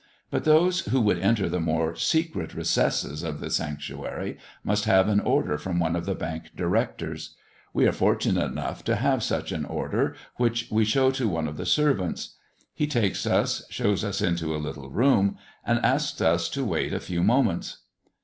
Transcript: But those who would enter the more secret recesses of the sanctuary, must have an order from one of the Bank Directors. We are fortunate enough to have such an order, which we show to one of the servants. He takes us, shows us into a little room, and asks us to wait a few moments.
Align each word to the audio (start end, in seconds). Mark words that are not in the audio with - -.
But 0.31 0.45
those 0.45 0.79
who 0.85 0.99
would 1.01 1.19
enter 1.19 1.47
the 1.47 1.59
more 1.59 1.93
secret 1.95 2.55
recesses 2.55 3.21
of 3.21 3.39
the 3.39 3.51
sanctuary, 3.51 4.39
must 4.63 4.85
have 4.85 5.07
an 5.07 5.19
order 5.19 5.59
from 5.59 5.79
one 5.79 5.95
of 5.95 6.07
the 6.07 6.15
Bank 6.15 6.45
Directors. 6.55 7.35
We 7.71 7.85
are 7.87 7.91
fortunate 7.91 8.45
enough 8.51 8.83
to 8.85 8.95
have 8.95 9.21
such 9.21 9.51
an 9.51 9.63
order, 9.63 10.15
which 10.37 10.67
we 10.71 10.85
show 10.85 11.11
to 11.11 11.29
one 11.29 11.47
of 11.47 11.55
the 11.57 11.67
servants. 11.67 12.37
He 12.73 12.87
takes 12.87 13.27
us, 13.27 13.63
shows 13.69 14.03
us 14.03 14.23
into 14.23 14.55
a 14.55 14.57
little 14.57 14.89
room, 14.89 15.37
and 15.63 15.77
asks 15.85 16.19
us 16.19 16.49
to 16.49 16.65
wait 16.65 16.93
a 16.93 16.99
few 16.99 17.21
moments. 17.21 17.77